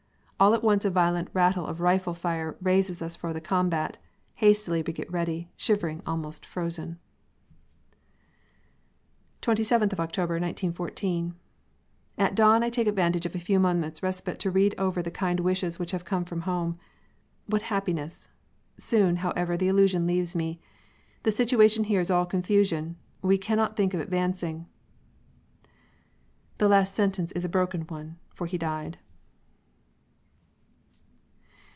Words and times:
All 0.43 0.55
at 0.55 0.63
once 0.63 0.83
a 0.85 0.89
violent 0.89 1.27
rattle 1.33 1.67
of 1.67 1.81
rifle 1.81 2.15
fire 2.15 2.57
raises 2.63 2.99
us 2.99 3.15
for 3.15 3.31
the 3.31 3.39
combat; 3.39 3.99
hastily 4.37 4.81
we 4.81 4.91
get 4.91 5.11
ready, 5.11 5.51
shivering, 5.55 6.01
almost 6.03 6.47
frozen." 6.47 6.97
Twenty 9.39 9.63
seventh 9.63 9.93
of 9.93 9.99
October, 9.99 10.39
1914: 10.39 11.35
"At 12.17 12.33
dawn 12.33 12.63
I 12.63 12.71
take 12.71 12.87
advantage 12.87 13.27
of 13.27 13.35
a 13.35 13.37
few 13.37 13.59
moments' 13.59 14.01
respite 14.01 14.39
to 14.39 14.49
read 14.49 14.73
over 14.79 15.03
the 15.03 15.11
kind 15.11 15.39
wishes 15.41 15.77
which 15.77 15.91
have 15.91 16.05
come 16.05 16.25
from 16.25 16.41
home. 16.41 16.79
What 17.45 17.61
happiness! 17.61 18.29
Soon, 18.79 19.17
however, 19.17 19.55
the 19.55 19.67
illusion 19.67 20.07
leaves 20.07 20.35
me. 20.35 20.59
The 21.21 21.29
situation 21.31 21.83
here 21.83 22.01
is 22.01 22.07
still 22.07 22.17
all 22.17 22.25
confusion; 22.25 22.95
we 23.21 23.37
cannot 23.37 23.77
think 23.77 23.93
of 23.93 23.99
advancing" 23.99 24.65
The 26.57 26.67
last 26.67 26.95
sentence 26.95 27.31
is 27.33 27.45
a 27.45 27.47
broken 27.47 27.81
one. 27.81 28.17
For 28.33 28.47
he 28.47 28.57
died. 28.57 28.97